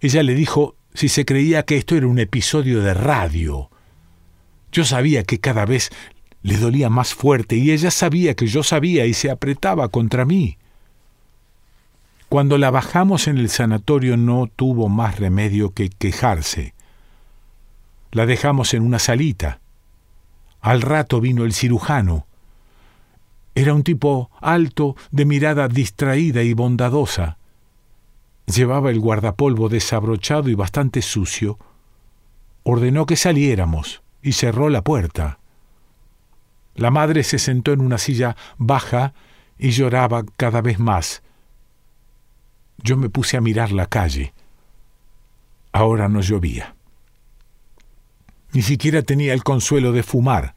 ella 0.00 0.22
le 0.22 0.36
dijo 0.36 0.75
si 0.96 1.10
se 1.10 1.26
creía 1.26 1.62
que 1.64 1.76
esto 1.76 1.94
era 1.94 2.06
un 2.06 2.18
episodio 2.18 2.80
de 2.80 2.94
radio. 2.94 3.70
Yo 4.72 4.84
sabía 4.84 5.24
que 5.24 5.38
cada 5.38 5.66
vez 5.66 5.90
le 6.42 6.56
dolía 6.56 6.88
más 6.88 7.12
fuerte 7.12 7.56
y 7.56 7.70
ella 7.70 7.90
sabía 7.90 8.34
que 8.34 8.46
yo 8.46 8.62
sabía 8.62 9.04
y 9.04 9.12
se 9.12 9.30
apretaba 9.30 9.88
contra 9.88 10.24
mí. 10.24 10.56
Cuando 12.30 12.56
la 12.56 12.70
bajamos 12.70 13.28
en 13.28 13.36
el 13.36 13.50
sanatorio 13.50 14.16
no 14.16 14.46
tuvo 14.46 14.88
más 14.88 15.18
remedio 15.18 15.74
que 15.74 15.90
quejarse. 15.90 16.74
La 18.10 18.24
dejamos 18.24 18.72
en 18.72 18.82
una 18.82 18.98
salita. 18.98 19.60
Al 20.62 20.80
rato 20.80 21.20
vino 21.20 21.44
el 21.44 21.52
cirujano. 21.52 22.26
Era 23.54 23.74
un 23.74 23.82
tipo 23.82 24.30
alto, 24.40 24.96
de 25.10 25.26
mirada 25.26 25.68
distraída 25.68 26.42
y 26.42 26.54
bondadosa. 26.54 27.36
Llevaba 28.46 28.90
el 28.90 29.00
guardapolvo 29.00 29.68
desabrochado 29.68 30.48
y 30.48 30.54
bastante 30.54 31.02
sucio. 31.02 31.58
Ordenó 32.62 33.06
que 33.06 33.16
saliéramos 33.16 34.02
y 34.22 34.32
cerró 34.32 34.68
la 34.68 34.82
puerta. 34.82 35.38
La 36.74 36.90
madre 36.90 37.24
se 37.24 37.38
sentó 37.38 37.72
en 37.72 37.80
una 37.80 37.98
silla 37.98 38.36
baja 38.58 39.14
y 39.58 39.70
lloraba 39.70 40.24
cada 40.36 40.60
vez 40.60 40.78
más. 40.78 41.22
Yo 42.78 42.96
me 42.96 43.08
puse 43.08 43.36
a 43.36 43.40
mirar 43.40 43.72
la 43.72 43.86
calle. 43.86 44.32
Ahora 45.72 46.08
no 46.08 46.20
llovía. 46.20 46.74
Ni 48.52 48.62
siquiera 48.62 49.02
tenía 49.02 49.32
el 49.32 49.42
consuelo 49.42 49.92
de 49.92 50.02
fumar. 50.02 50.54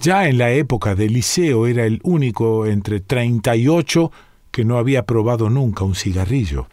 Ya 0.00 0.28
en 0.28 0.38
la 0.38 0.50
época 0.50 0.94
del 0.94 1.12
liceo 1.12 1.66
era 1.66 1.84
el 1.84 2.00
único 2.02 2.66
entre 2.66 3.00
treinta 3.00 3.56
y 3.56 3.68
ocho 3.68 4.12
que 4.56 4.64
no 4.64 4.78
había 4.78 5.04
probado 5.04 5.50
nunca 5.50 5.84
un 5.84 5.94
cigarrillo. 5.94 6.66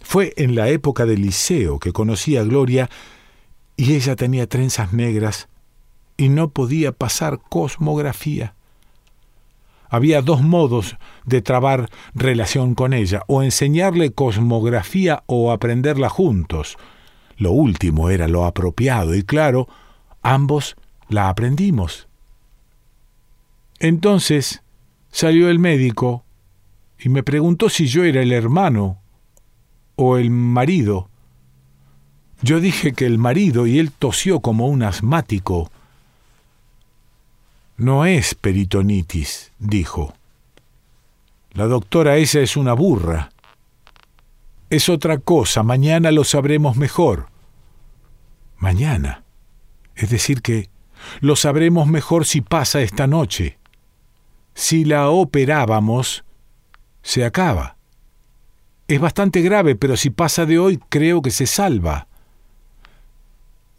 Fue 0.00 0.34
en 0.36 0.54
la 0.54 0.68
época 0.68 1.04
del 1.04 1.20
liceo 1.20 1.80
que 1.80 1.92
conocí 1.92 2.36
a 2.36 2.44
Gloria 2.44 2.88
y 3.76 3.94
ella 3.94 4.14
tenía 4.14 4.46
trenzas 4.46 4.92
negras 4.92 5.48
y 6.16 6.28
no 6.28 6.50
podía 6.50 6.92
pasar 6.92 7.40
cosmografía. 7.48 8.54
Había 9.88 10.22
dos 10.22 10.42
modos 10.42 10.96
de 11.24 11.42
trabar 11.42 11.90
relación 12.14 12.76
con 12.76 12.92
ella, 12.92 13.22
o 13.26 13.42
enseñarle 13.42 14.12
cosmografía 14.12 15.24
o 15.26 15.50
aprenderla 15.50 16.10
juntos. 16.10 16.76
Lo 17.36 17.50
último 17.50 18.10
era 18.10 18.28
lo 18.28 18.44
apropiado 18.44 19.12
y 19.16 19.24
claro, 19.24 19.66
ambos 20.22 20.76
la 21.08 21.28
aprendimos. 21.28 22.06
Entonces 23.80 24.62
salió 25.10 25.50
el 25.50 25.58
médico 25.58 26.24
y 27.04 27.10
me 27.10 27.22
preguntó 27.22 27.68
si 27.68 27.86
yo 27.86 28.02
era 28.02 28.22
el 28.22 28.32
hermano 28.32 28.98
o 29.94 30.16
el 30.16 30.30
marido. 30.30 31.10
Yo 32.40 32.60
dije 32.60 32.94
que 32.94 33.04
el 33.04 33.18
marido 33.18 33.66
y 33.66 33.78
él 33.78 33.92
tosió 33.92 34.40
como 34.40 34.68
un 34.68 34.82
asmático. 34.82 35.70
No 37.76 38.06
es 38.06 38.34
peritonitis, 38.34 39.52
dijo. 39.58 40.14
La 41.52 41.66
doctora 41.66 42.16
esa 42.16 42.40
es 42.40 42.56
una 42.56 42.72
burra. 42.72 43.28
Es 44.70 44.88
otra 44.88 45.18
cosa, 45.18 45.62
mañana 45.62 46.10
lo 46.10 46.24
sabremos 46.24 46.78
mejor. 46.78 47.26
Mañana. 48.56 49.24
Es 49.94 50.08
decir, 50.08 50.40
que 50.40 50.70
lo 51.20 51.36
sabremos 51.36 51.86
mejor 51.86 52.24
si 52.24 52.40
pasa 52.40 52.80
esta 52.80 53.06
noche. 53.06 53.58
Si 54.54 54.86
la 54.86 55.10
operábamos, 55.10 56.23
se 57.04 57.24
acaba. 57.24 57.76
Es 58.88 58.98
bastante 58.98 59.42
grave, 59.42 59.76
pero 59.76 59.96
si 59.96 60.10
pasa 60.10 60.46
de 60.46 60.58
hoy, 60.58 60.80
creo 60.88 61.22
que 61.22 61.30
se 61.30 61.46
salva. 61.46 62.08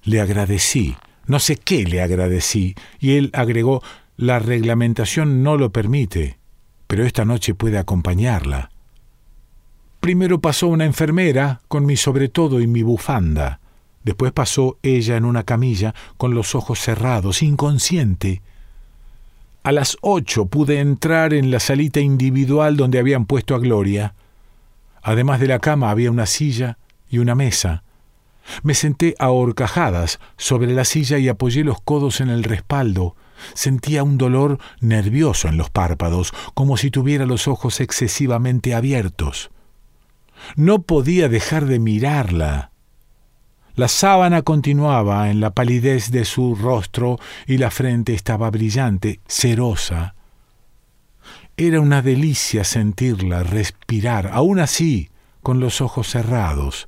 Le 0.03 0.21
agradecí. 0.21 0.95
No 1.27 1.39
sé 1.39 1.57
qué 1.57 1.83
le 1.83 2.01
agradecí, 2.01 2.75
y 2.99 3.17
él 3.17 3.31
agregó 3.33 3.81
La 4.15 4.39
reglamentación 4.39 5.43
no 5.43 5.57
lo 5.57 5.71
permite, 5.71 6.37
pero 6.87 7.03
esta 7.03 7.25
noche 7.25 7.53
puede 7.55 7.77
acompañarla. 7.77 8.69
Primero 9.99 10.39
pasó 10.39 10.67
una 10.67 10.85
enfermera 10.85 11.61
con 11.67 11.85
mi 11.85 11.97
sobretodo 11.97 12.61
y 12.61 12.67
mi 12.67 12.83
bufanda. 12.83 13.59
Después 14.03 14.31
pasó 14.31 14.77
ella 14.83 15.17
en 15.17 15.25
una 15.25 15.43
camilla 15.43 15.95
con 16.17 16.35
los 16.35 16.53
ojos 16.53 16.79
cerrados, 16.79 17.41
inconsciente. 17.41 18.43
A 19.65 19.71
las 19.71 19.97
ocho 20.01 20.45
pude 20.45 20.79
entrar 20.79 21.33
en 21.33 21.49
la 21.49 21.59
salita 21.59 21.99
individual 21.99 22.77
donde 22.77 22.99
habían 22.99 23.25
puesto 23.25 23.55
a 23.55 23.57
Gloria. 23.57 24.13
Además 25.01 25.39
de 25.39 25.47
la 25.47 25.57
cama 25.57 25.89
había 25.89 26.11
una 26.11 26.27
silla 26.27 26.77
y 27.09 27.17
una 27.17 27.33
mesa. 27.33 27.81
Me 28.61 28.75
senté 28.75 29.15
a 29.17 29.31
horcajadas 29.31 30.19
sobre 30.37 30.71
la 30.71 30.85
silla 30.85 31.17
y 31.17 31.29
apoyé 31.29 31.63
los 31.63 31.81
codos 31.81 32.21
en 32.21 32.29
el 32.29 32.43
respaldo. 32.43 33.15
Sentía 33.55 34.03
un 34.03 34.19
dolor 34.19 34.59
nervioso 34.81 35.47
en 35.47 35.57
los 35.57 35.71
párpados, 35.71 36.31
como 36.53 36.77
si 36.77 36.91
tuviera 36.91 37.25
los 37.25 37.47
ojos 37.47 37.79
excesivamente 37.79 38.75
abiertos. 38.75 39.49
No 40.55 40.83
podía 40.83 41.27
dejar 41.27 41.65
de 41.65 41.79
mirarla. 41.79 42.69
La 43.75 43.87
sábana 43.87 44.41
continuaba 44.41 45.29
en 45.29 45.39
la 45.39 45.49
palidez 45.49 46.11
de 46.11 46.25
su 46.25 46.55
rostro 46.55 47.19
y 47.45 47.57
la 47.57 47.71
frente 47.71 48.13
estaba 48.13 48.49
brillante, 48.49 49.19
cerosa. 49.27 50.15
Era 51.57 51.81
una 51.81 52.01
delicia 52.01 52.63
sentirla 52.63 53.43
respirar, 53.43 54.29
aún 54.33 54.59
así, 54.59 55.09
con 55.41 55.59
los 55.59 55.81
ojos 55.81 56.07
cerrados 56.07 56.87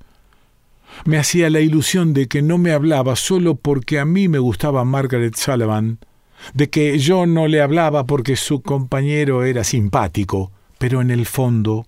me 1.05 1.17
hacía 1.17 1.49
la 1.49 1.59
ilusión 1.59 2.13
de 2.13 2.27
que 2.27 2.41
no 2.41 2.57
me 2.57 2.71
hablaba 2.71 3.15
solo 3.15 3.55
porque 3.55 3.99
a 3.99 4.05
mí 4.05 4.27
me 4.27 4.39
gustaba 4.39 4.83
Margaret 4.83 5.35
Sullivan, 5.35 5.99
de 6.53 6.69
que 6.69 6.97
yo 6.99 7.25
no 7.25 7.47
le 7.47 7.61
hablaba 7.61 8.05
porque 8.05 8.35
su 8.35 8.61
compañero 8.61 9.43
era 9.43 9.63
simpático, 9.63 10.51
pero 10.77 11.01
en 11.01 11.11
el 11.11 11.25
fondo 11.25 11.85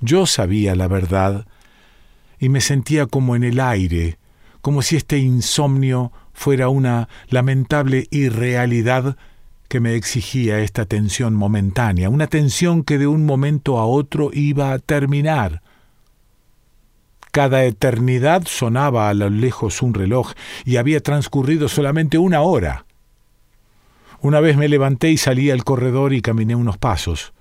yo 0.00 0.26
sabía 0.26 0.74
la 0.74 0.88
verdad 0.88 1.46
y 2.38 2.48
me 2.48 2.60
sentía 2.60 3.06
como 3.06 3.36
en 3.36 3.44
el 3.44 3.60
aire, 3.60 4.18
como 4.66 4.82
si 4.82 4.96
este 4.96 5.18
insomnio 5.18 6.10
fuera 6.32 6.68
una 6.68 7.08
lamentable 7.28 8.08
irrealidad 8.10 9.16
que 9.68 9.78
me 9.78 9.94
exigía 9.94 10.58
esta 10.58 10.86
tensión 10.86 11.36
momentánea, 11.36 12.10
una 12.10 12.26
tensión 12.26 12.82
que 12.82 12.98
de 12.98 13.06
un 13.06 13.26
momento 13.26 13.78
a 13.78 13.86
otro 13.86 14.30
iba 14.32 14.72
a 14.72 14.80
terminar, 14.80 15.62
cada 17.30 17.62
eternidad 17.62 18.42
sonaba 18.48 19.08
a 19.08 19.14
lo 19.14 19.30
lejos 19.30 19.82
un 19.82 19.94
reloj 19.94 20.32
y 20.64 20.78
había 20.78 21.00
transcurrido 21.00 21.68
solamente 21.68 22.18
una 22.18 22.40
hora. 22.40 22.86
Una 24.20 24.40
vez 24.40 24.56
me 24.56 24.68
levanté 24.68 25.12
y 25.12 25.16
salí 25.16 25.48
al 25.48 25.62
corredor 25.62 26.12
y 26.12 26.22
caminé 26.22 26.56
unos 26.56 26.76
pasos. 26.76 27.32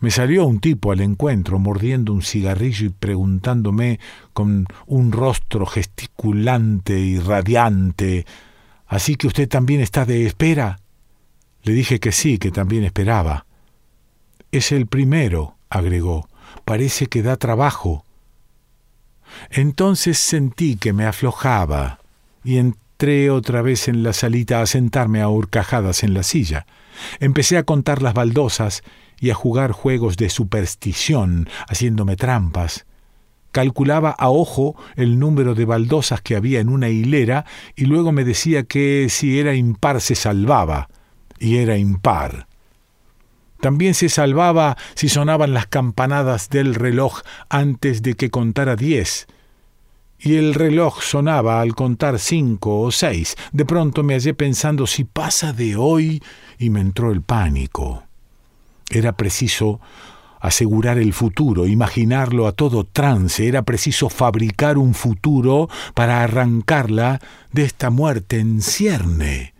Me 0.00 0.10
salió 0.10 0.46
un 0.46 0.60
tipo 0.60 0.92
al 0.92 1.00
encuentro 1.00 1.58
mordiendo 1.58 2.12
un 2.12 2.22
cigarrillo 2.22 2.86
y 2.86 2.90
preguntándome 2.90 3.98
con 4.32 4.66
un 4.86 5.12
rostro 5.12 5.66
gesticulante 5.66 6.98
y 6.98 7.18
radiante 7.18 8.24
¿Así 8.88 9.16
que 9.16 9.26
usted 9.26 9.48
también 9.48 9.82
está 9.82 10.06
de 10.06 10.26
espera? 10.26 10.80
Le 11.62 11.72
dije 11.74 12.00
que 12.00 12.10
sí, 12.10 12.38
que 12.38 12.50
también 12.50 12.84
esperaba. 12.84 13.44
Es 14.50 14.72
el 14.72 14.86
primero, 14.86 15.56
agregó. 15.68 16.26
Parece 16.64 17.06
que 17.06 17.22
da 17.22 17.36
trabajo. 17.36 18.04
Entonces 19.50 20.18
sentí 20.18 20.76
que 20.76 20.94
me 20.94 21.04
aflojaba 21.04 22.00
y 22.42 22.56
entré 22.56 23.30
otra 23.30 23.60
vez 23.60 23.88
en 23.88 24.02
la 24.02 24.14
salita 24.14 24.62
a 24.62 24.66
sentarme 24.66 25.20
a 25.20 25.28
horcajadas 25.28 26.02
en 26.02 26.14
la 26.14 26.22
silla. 26.22 26.66
Empecé 27.20 27.58
a 27.58 27.64
contar 27.64 28.00
las 28.00 28.14
baldosas 28.14 28.82
y 29.20 29.30
a 29.30 29.34
jugar 29.34 29.72
juegos 29.72 30.16
de 30.16 30.30
superstición, 30.30 31.48
haciéndome 31.68 32.16
trampas. 32.16 32.86
Calculaba 33.52 34.10
a 34.10 34.28
ojo 34.28 34.76
el 34.96 35.18
número 35.18 35.54
de 35.54 35.64
baldosas 35.64 36.20
que 36.20 36.36
había 36.36 36.60
en 36.60 36.68
una 36.68 36.90
hilera 36.90 37.44
y 37.74 37.86
luego 37.86 38.12
me 38.12 38.24
decía 38.24 38.64
que 38.64 39.08
si 39.08 39.38
era 39.38 39.54
impar 39.54 40.00
se 40.00 40.14
salvaba, 40.14 40.88
y 41.38 41.56
era 41.56 41.76
impar. 41.76 42.46
También 43.60 43.94
se 43.94 44.08
salvaba 44.08 44.76
si 44.94 45.08
sonaban 45.08 45.52
las 45.52 45.66
campanadas 45.66 46.48
del 46.48 46.74
reloj 46.74 47.22
antes 47.48 48.02
de 48.02 48.14
que 48.14 48.30
contara 48.30 48.76
diez. 48.76 49.26
Y 50.20 50.36
el 50.36 50.54
reloj 50.54 51.02
sonaba 51.02 51.60
al 51.60 51.74
contar 51.74 52.18
cinco 52.18 52.80
o 52.80 52.90
seis. 52.90 53.36
De 53.52 53.64
pronto 53.64 54.02
me 54.02 54.14
hallé 54.14 54.34
pensando 54.34 54.86
si 54.86 55.04
pasa 55.04 55.52
de 55.52 55.76
hoy 55.76 56.22
y 56.58 56.70
me 56.70 56.80
entró 56.80 57.12
el 57.12 57.22
pánico. 57.22 58.07
Era 58.90 59.12
preciso 59.12 59.80
asegurar 60.40 60.98
el 60.98 61.12
futuro, 61.12 61.66
imaginarlo 61.66 62.46
a 62.46 62.52
todo 62.52 62.84
trance, 62.84 63.48
era 63.48 63.62
preciso 63.62 64.08
fabricar 64.08 64.78
un 64.78 64.94
futuro 64.94 65.68
para 65.94 66.22
arrancarla 66.22 67.20
de 67.52 67.64
esta 67.64 67.90
muerte 67.90 68.38
en 68.38 68.62
cierne 68.62 69.57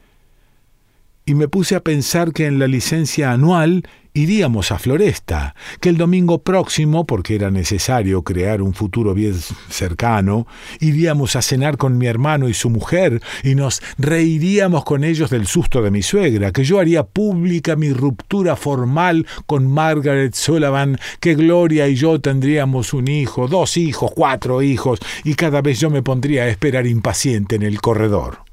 y 1.29 1.35
me 1.35 1.47
puse 1.47 1.77
a 1.77 1.85
pensar 1.85 2.33
que 2.33 2.47
en 2.47 2.59
la 2.59 2.67
licencia 2.67 3.33
anual 3.33 3.83
iríamos 4.15 4.73
a 4.73 4.79
Floresta, 4.79 5.55
que 5.79 5.91
el 5.91 5.99
domingo 5.99 6.43
próximo, 6.43 7.05
porque 7.07 7.35
era 7.35 7.51
necesario 7.51 8.23
crear 8.23 8.63
un 8.63 8.73
futuro 8.73 9.13
bien 9.13 9.35
cercano, 9.69 10.47
iríamos 10.81 11.37
a 11.37 11.43
cenar 11.43 11.77
con 11.77 11.99
mi 11.99 12.07
hermano 12.07 12.49
y 12.49 12.55
su 12.55 12.71
mujer 12.71 13.21
y 13.45 13.55
nos 13.55 13.83
reiríamos 13.99 14.85
con 14.85 15.05
ellos 15.05 15.29
del 15.29 15.47
susto 15.47 15.83
de 15.83 15.91
mi 15.91 16.01
suegra, 16.01 16.51
que 16.51 16.65
yo 16.65 16.81
haría 16.81 17.05
pública 17.05 17.77
mi 17.77 17.93
ruptura 17.93 18.57
formal 18.57 19.27
con 19.45 19.71
Margaret 19.71 20.33
Sullivan, 20.33 20.99
que 21.21 21.35
Gloria 21.35 21.89
y 21.89 21.95
yo 21.95 22.23
tendríamos 22.23 22.95
un 22.95 23.07
hijo, 23.07 23.49
dos 23.49 23.77
hijos, 23.77 24.13
cuatro 24.15 24.63
hijos, 24.63 24.99
y 25.25 25.35
cada 25.35 25.61
vez 25.61 25.79
yo 25.79 25.91
me 25.91 26.03
pondría 26.03 26.45
a 26.45 26.49
esperar 26.49 26.87
impaciente 26.87 27.57
en 27.57 27.65
el 27.65 27.83
corredor. 27.83 28.48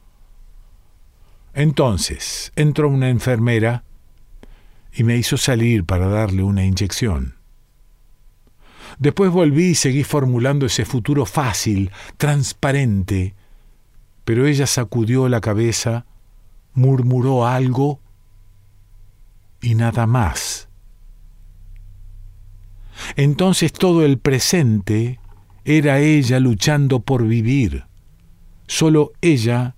Entonces 1.55 2.51
entró 2.57 2.89
una 2.89 3.09
enfermera 3.09 3.85
y 4.93 5.05
me 5.05 5.15
hizo 5.15 5.38
salir 5.38 5.85
para 5.85 6.09
darle 6.09 6.43
una 6.43 6.65
inyección. 6.65 7.35
Después 9.00 9.31
volví 9.31 9.67
y 9.67 9.75
seguí 9.75 10.03
formulando 10.03 10.65
ese 10.65 10.83
futuro 10.83 11.25
fácil, 11.25 11.91
transparente, 12.17 13.35
pero 14.25 14.45
ella 14.45 14.67
sacudió 14.67 15.29
la 15.29 15.39
cabeza, 15.39 16.05
murmuró 16.74 17.47
algo 17.47 18.01
y 19.62 19.75
nada 19.75 20.07
más. 20.07 20.67
Entonces 23.15 23.71
todo 23.71 24.03
el 24.03 24.17
presente 24.17 25.19
era 25.63 26.00
ella 26.00 26.41
luchando 26.41 27.00
por 27.00 27.25
vivir, 27.25 27.85
solo 28.67 29.13
ella 29.21 29.75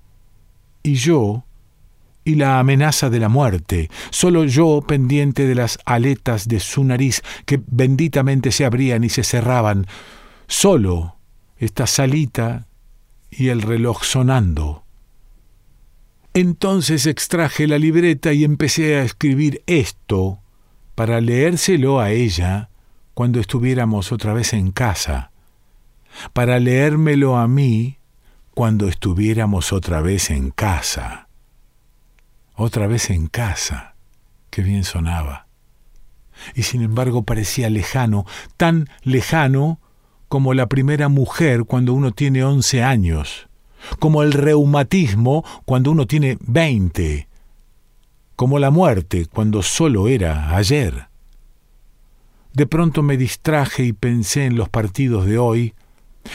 y 0.82 0.96
yo 0.96 1.44
y 2.28 2.36
la 2.36 2.60
amenaza 2.60 3.10
de 3.10 3.22
la 3.22 3.30
muerte, 3.30 3.90
solo 4.10 4.44
yo 4.44 4.84
pendiente 4.86 5.48
de 5.48 5.56
las 5.56 5.80
aletas 5.86 6.50
de 6.50 6.60
su 6.60 6.84
nariz 6.84 7.22
que 7.46 7.62
benditamente 7.68 8.52
se 8.52 8.66
abrían 8.66 9.06
y 9.06 9.10
se 9.10 9.24
cerraban, 9.24 9.88
solo 10.46 11.16
esta 11.56 11.88
salita 11.88 12.68
y 13.32 13.48
el 13.48 13.62
reloj 13.62 14.04
sonando. 14.04 14.84
Entonces 16.34 17.06
extraje 17.06 17.66
la 17.66 17.80
libreta 17.80 18.34
y 18.34 18.44
empecé 18.44 18.98
a 18.98 19.04
escribir 19.04 19.64
esto 19.66 20.40
para 20.96 21.22
leérselo 21.22 22.02
a 22.02 22.12
ella 22.12 22.70
cuando 23.14 23.40
estuviéramos 23.40 24.12
otra 24.12 24.34
vez 24.34 24.52
en 24.52 24.72
casa, 24.72 25.32
para 26.34 26.60
leérmelo 26.60 27.38
a 27.38 27.48
mí 27.48 28.00
cuando 28.54 28.90
estuviéramos 28.90 29.72
otra 29.72 30.02
vez 30.02 30.30
en 30.30 30.52
casa 30.52 31.27
otra 32.58 32.88
vez 32.88 33.10
en 33.12 33.28
casa. 33.28 33.96
Qué 34.50 34.62
bien 34.62 34.84
sonaba. 34.84 35.48
Y 36.56 36.64
sin 36.64 36.82
embargo 36.82 37.24
parecía 37.24 37.70
lejano, 37.70 38.26
tan 38.58 38.90
lejano 39.04 39.80
como 40.28 40.54
la 40.54 40.68
primera 40.68 41.08
mujer 41.08 41.64
cuando 41.64 41.94
uno 41.94 42.12
tiene 42.12 42.44
once 42.44 42.84
años, 42.84 43.48
como 44.00 44.24
el 44.24 44.34
reumatismo 44.34 45.46
cuando 45.66 45.92
uno 45.92 46.08
tiene 46.08 46.38
veinte, 46.42 47.28
como 48.36 48.60
la 48.60 48.72
muerte 48.72 49.28
cuando 49.28 49.62
solo 49.62 50.08
era 50.08 50.56
ayer. 50.56 51.08
De 52.54 52.66
pronto 52.66 53.04
me 53.04 53.18
distraje 53.18 53.84
y 53.84 53.94
pensé 53.94 54.46
en 54.46 54.58
los 54.58 54.68
partidos 54.68 55.26
de 55.26 55.38
hoy, 55.38 55.76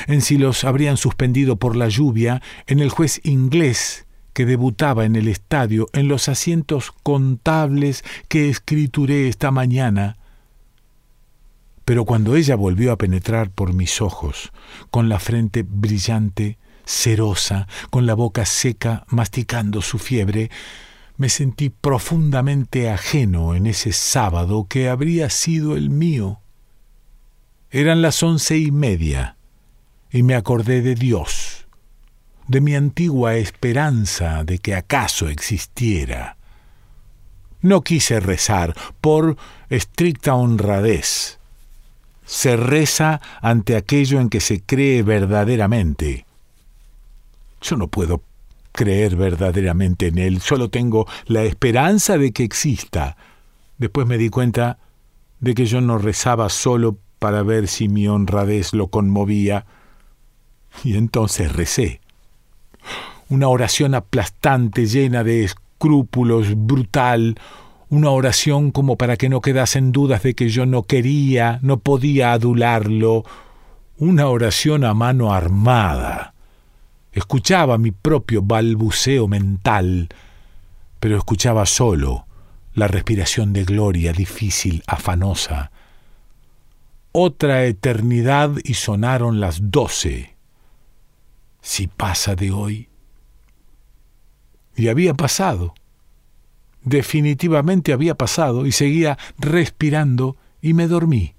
en 0.07 0.21
si 0.21 0.39
los 0.39 0.65
habrían 0.65 0.97
suspendido 0.97 1.57
por 1.57 1.77
la 1.77 1.89
lluvia, 1.89 2.41
en 2.67 2.79
el 2.79 2.91
juez 2.91 3.21
inglés 3.25 4.07
que 4.33 4.47
debutaba 4.47 5.05
en 5.05 5.17
el 5.17 5.29
estadio, 5.29 5.89
en 5.93 6.09
los 6.09 6.29
asientos 6.29 6.93
contables 7.03 8.05
que 8.29 8.49
escrituré 8.49 9.29
esta 9.29 9.51
mañana. 9.51 10.17
Pero 11.85 12.05
cuando 12.05 12.37
ella 12.37 12.57
volvió 12.57 12.93
a 12.93 12.99
penetrar 12.99 13.51
por 13.51 13.73
mis 13.75 14.01
ojos, 14.01 14.53
con 14.91 15.09
la 15.09 15.19
frente 15.19 15.65
brillante, 15.69 16.59
cerosa, 16.87 17.69
con 17.91 18.07
la 18.07 18.15
boca 18.15 18.47
seca, 18.47 19.05
masticando 19.09 19.83
su 19.83 19.99
fiebre, 19.99 20.51
me 21.17 21.29
sentí 21.29 21.71
profundamente 21.71 22.91
ajeno 22.91 23.55
en 23.55 23.67
ese 23.67 23.93
sábado 23.93 24.67
que 24.69 24.89
habría 24.89 25.29
sido 25.29 25.77
el 25.77 25.91
mío. 25.91 26.41
Eran 27.71 28.03
las 28.03 28.23
once 28.23 28.59
y 28.59 28.71
media, 28.71 29.37
y 30.11 30.23
me 30.23 30.35
acordé 30.35 30.83
de 30.83 30.95
Dios 30.95 31.42
de 32.53 32.61
mi 32.61 32.75
antigua 32.75 33.37
esperanza 33.37 34.45
de 34.45 34.59
que 34.59 34.75
acaso 34.75 35.31
existiera. 35.31 36.37
No 37.63 37.81
quise 37.81 38.21
rezar 38.21 38.77
por 39.01 39.39
estricta 39.71 40.35
honradez. 40.35 41.39
Se 42.27 42.59
reza 42.59 43.23
ante 43.41 43.75
aquello 43.75 44.21
en 44.21 44.29
que 44.29 44.41
se 44.41 44.61
cree 44.61 45.03
verdaderamente. 45.03 46.27
Yo 47.63 47.77
no 47.79 47.89
puedo 47.89 48.23
creer 48.73 49.17
verdaderamente 49.17 50.09
en 50.09 50.19
él, 50.19 50.43
solo 50.43 50.69
tengo 50.69 51.07
la 51.25 51.45
esperanza 51.45 52.19
de 52.19 52.33
que 52.33 52.45
exista. 52.45 53.17
Después 53.79 54.07
me 54.07 54.19
di 54.19 54.29
cuenta 54.29 54.79
de 55.41 55.55
que 55.55 55.65
yo 55.65 55.81
no 55.81 55.97
rezaba 55.97 56.51
solo 56.51 56.99
para 57.19 57.43
ver 57.43 57.67
si 57.67 57.89
mi 57.89 58.09
honradez 58.09 58.75
lo 58.75 58.89
conmovía, 58.89 59.65
y 60.85 60.99
entonces 60.99 61.51
recé 61.51 62.02
una 63.33 63.49
oración 63.49 63.95
aplastante, 63.95 64.85
llena 64.85 65.25
de 65.25 65.45
escrúpulos, 65.45 66.55
brutal, 66.55 67.41
una 67.89 68.11
oración 68.11 68.71
como 68.71 68.99
para 68.99 69.17
que 69.17 69.31
no 69.31 69.41
quedasen 69.41 69.91
dudas 69.91 70.23
de 70.23 70.35
que 70.35 70.51
yo 70.51 70.67
no 70.67 70.83
quería, 70.83 71.59
no 71.63 71.79
podía 71.79 72.35
adularlo, 72.35 73.25
una 73.97 74.27
oración 74.27 74.85
a 74.85 74.93
mano 74.93 75.33
armada. 75.33 76.35
Escuchaba 77.11 77.79
mi 77.79 77.91
propio 77.91 78.43
balbuceo 78.43 79.29
mental, 79.29 80.11
pero 81.01 81.17
escuchaba 81.17 81.65
solo 81.65 82.27
la 82.75 82.87
respiración 82.87 83.55
de 83.55 83.65
gloria 83.65 84.13
difícil, 84.13 84.83
afanosa. 84.87 85.73
Otra 87.13 87.65
eternidad 87.65 88.51
y 88.63 88.75
sonaron 88.75 89.41
las 89.41 89.71
doce 89.71 90.37
si 91.63 91.87
pasa 91.87 92.35
de 92.35 92.51
hoy. 92.51 92.92
Y 94.77 94.89
había 94.89 95.15
pasado. 95.15 95.75
Definitivamente 96.85 97.93
había 97.93 98.17
pasado 98.17 98.67
y 98.67 98.73
seguía 98.73 99.19
respirando 99.39 100.37
y 100.61 100.75
me 100.75 100.89
dormí. 100.89 101.35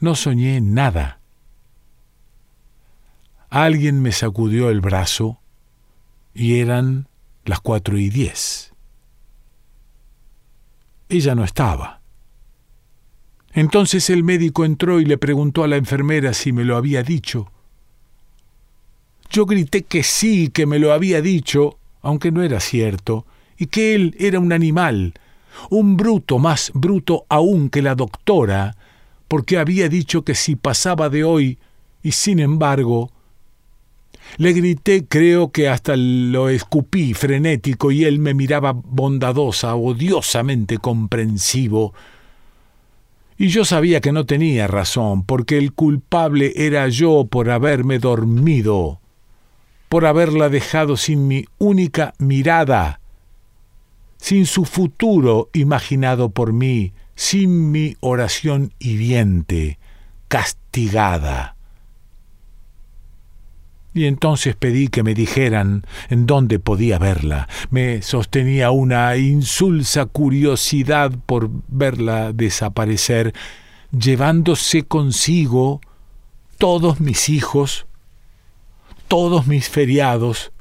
No 0.00 0.14
soñé 0.14 0.60
nada. 0.60 1.20
Alguien 3.48 4.02
me 4.02 4.12
sacudió 4.12 4.70
el 4.70 4.80
brazo 4.80 5.40
y 6.34 6.60
eran 6.60 7.08
las 7.44 7.60
cuatro 7.60 7.96
y 7.96 8.10
diez. 8.10 8.74
Ella 11.08 11.34
no 11.34 11.44
estaba. 11.44 12.02
Entonces 13.52 14.10
el 14.10 14.24
médico 14.24 14.66
entró 14.66 15.00
y 15.00 15.06
le 15.06 15.16
preguntó 15.16 15.64
a 15.64 15.68
la 15.68 15.76
enfermera 15.76 16.34
si 16.34 16.52
me 16.52 16.64
lo 16.64 16.76
había 16.76 17.02
dicho. 17.02 17.50
Yo 19.30 19.46
grité 19.46 19.82
que 19.82 20.02
sí, 20.02 20.48
que 20.48 20.66
me 20.66 20.78
lo 20.78 20.92
había 20.92 21.20
dicho, 21.20 21.78
aunque 22.02 22.30
no 22.30 22.42
era 22.42 22.60
cierto, 22.60 23.26
y 23.58 23.66
que 23.66 23.94
él 23.94 24.14
era 24.18 24.38
un 24.38 24.52
animal, 24.52 25.14
un 25.70 25.96
bruto 25.96 26.38
más 26.38 26.70
bruto 26.74 27.24
aún 27.28 27.70
que 27.70 27.82
la 27.82 27.94
doctora, 27.94 28.76
porque 29.28 29.58
había 29.58 29.88
dicho 29.88 30.22
que 30.22 30.34
si 30.34 30.56
pasaba 30.56 31.08
de 31.08 31.24
hoy, 31.24 31.58
y 32.02 32.12
sin 32.12 32.38
embargo, 32.38 33.10
le 34.38 34.52
grité, 34.52 35.06
creo 35.06 35.50
que 35.50 35.68
hasta 35.68 35.96
lo 35.96 36.48
escupí 36.48 37.14
frenético 37.14 37.90
y 37.90 38.04
él 38.04 38.18
me 38.18 38.34
miraba 38.34 38.72
bondadosa, 38.72 39.74
odiosamente 39.74 40.78
comprensivo. 40.78 41.94
Y 43.38 43.48
yo 43.48 43.64
sabía 43.64 44.00
que 44.00 44.12
no 44.12 44.26
tenía 44.26 44.66
razón, 44.66 45.24
porque 45.24 45.58
el 45.58 45.72
culpable 45.72 46.52
era 46.56 46.88
yo 46.88 47.26
por 47.26 47.50
haberme 47.50 47.98
dormido, 47.98 49.00
por 49.88 50.06
haberla 50.06 50.48
dejado 50.48 50.96
sin 50.96 51.28
mi 51.28 51.46
única 51.58 52.14
mirada, 52.18 53.00
sin 54.18 54.46
su 54.46 54.64
futuro 54.64 55.50
imaginado 55.52 56.30
por 56.30 56.52
mí, 56.52 56.92
sin 57.14 57.70
mi 57.70 57.96
oración 58.00 58.72
hiriente, 58.78 59.78
castigada. 60.28 61.56
Y 63.94 64.04
entonces 64.04 64.54
pedí 64.54 64.88
que 64.88 65.02
me 65.02 65.14
dijeran 65.14 65.86
en 66.10 66.26
dónde 66.26 66.58
podía 66.58 66.98
verla. 66.98 67.48
Me 67.70 68.02
sostenía 68.02 68.70
una 68.70 69.16
insulsa 69.16 70.04
curiosidad 70.04 71.12
por 71.24 71.48
verla 71.68 72.34
desaparecer, 72.34 73.32
llevándose 73.98 74.82
consigo 74.82 75.80
todos 76.58 77.00
mis 77.00 77.30
hijos, 77.30 77.85
todos 79.08 79.46
mis 79.46 79.68
feriados, 79.68 80.52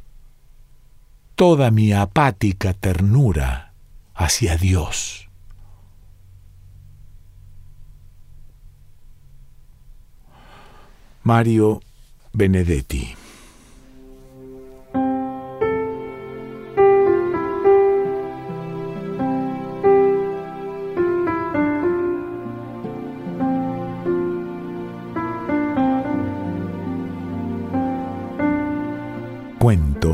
toda 1.35 1.71
mi 1.71 1.93
apática 1.93 2.73
ternura 2.73 3.73
hacia 4.13 4.57
Dios. 4.57 5.29
Mario 11.23 11.81
Benedetti 12.33 13.15